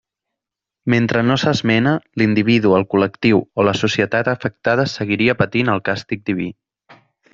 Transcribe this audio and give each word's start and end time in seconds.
Mentre 0.93 1.19
no 1.31 1.35
s'esmena, 1.41 1.91
l'individu, 2.21 2.73
el 2.77 2.85
col·lectiu 2.93 3.43
o 3.63 3.67
la 3.69 3.75
societat 3.83 4.33
afectada 4.33 4.87
seguiria 4.95 5.37
patint 5.43 5.71
el 5.75 5.85
càstig 5.91 6.25
diví. 6.33 6.49